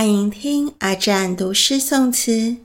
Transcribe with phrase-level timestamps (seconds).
[0.00, 2.56] 欢迎听阿占读诗诵词。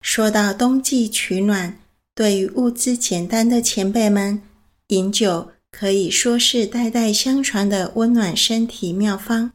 [0.00, 1.76] 说到冬季取暖，
[2.14, 4.40] 对于物资简单的前辈们，
[4.86, 9.50] 饮酒可以说是代代相传的温暖身体妙方。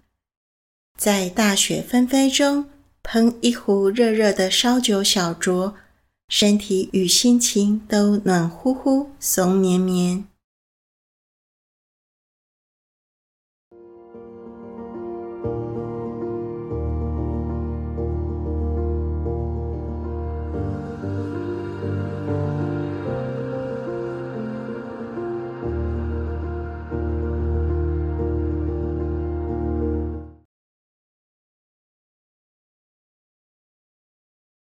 [0.97, 2.65] 在大雪纷飞中，
[3.01, 5.75] 烹一壶热热的烧酒小酌，
[6.27, 10.25] 身体与心情都暖乎乎、松绵绵。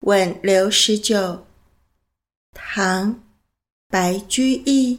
[0.01, 1.47] 问刘十九，
[2.55, 3.15] 唐·
[3.89, 4.99] 白居易。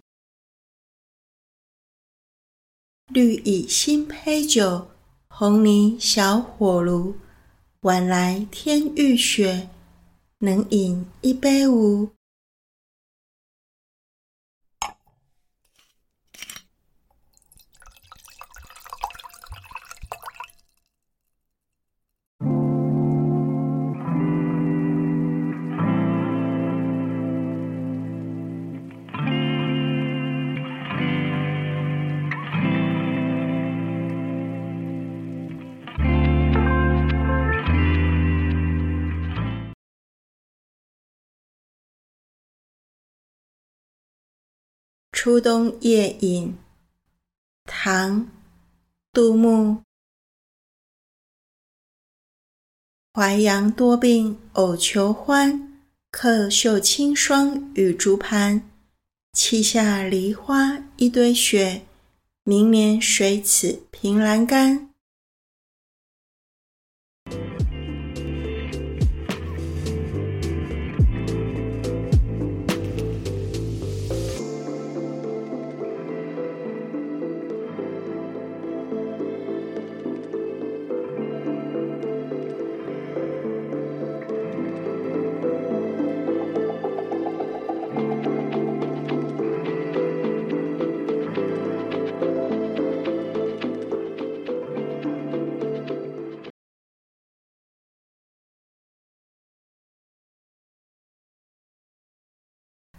[3.07, 4.91] 绿蚁新醅酒，
[5.27, 7.16] 红泥小火炉。
[7.79, 9.69] 晚来天欲雪，
[10.38, 12.11] 能饮一杯无？
[45.23, 46.58] 初冬夜饮，
[47.66, 48.22] 唐·
[49.14, 49.83] 杜牧。
[53.13, 58.67] 淮阳多病偶求欢，客袖清霜雨竹盘。
[59.33, 61.85] 砌下梨花一堆雪，
[62.44, 64.91] 明年谁此凭栏杆？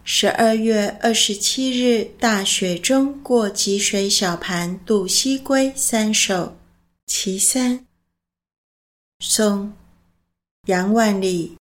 [0.04, 6.56] 十二月二十七日，大雪中过积水小盘渡西归三首
[7.06, 7.86] 其三，
[9.20, 9.68] 宋·
[10.66, 11.56] 杨万里。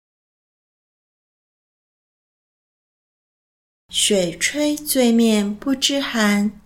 [3.90, 6.60] 雪吹醉面不知寒，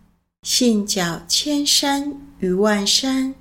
[0.44, 3.36] 信脚千山与万山。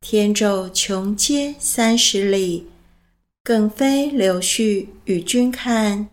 [0.00, 2.68] 天骤穷阶三十里，
[3.42, 6.10] 更非柳絮与君看。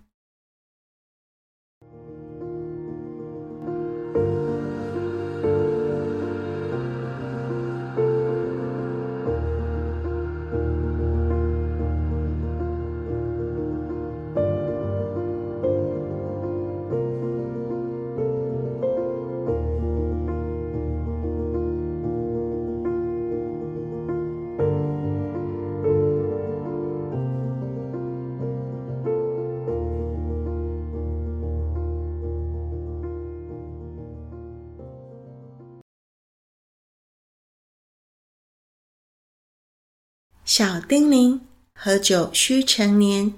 [40.55, 41.39] 小叮咛：
[41.73, 43.33] 喝酒需成年，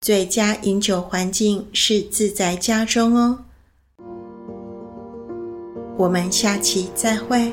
[0.00, 3.44] 最佳饮酒环境是自在家中哦。
[5.98, 7.52] 我们下期再会。